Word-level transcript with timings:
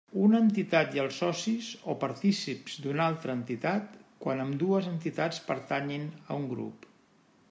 Una 0.27 0.37
entitat 0.43 0.95
i 0.97 1.01
els 1.01 1.17
socis 1.23 1.67
o 1.93 1.95
partícips 2.03 2.79
d'una 2.85 3.05
altra 3.07 3.35
entitat, 3.41 3.93
quan 4.25 4.41
ambdues 4.47 4.91
entitats 4.95 5.43
pertanyin 5.51 6.09
a 6.29 6.39
un 6.43 6.49
grup. 6.55 6.89